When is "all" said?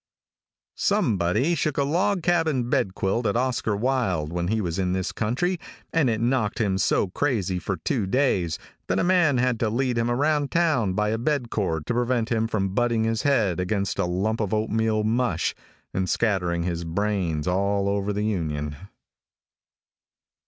17.47-17.87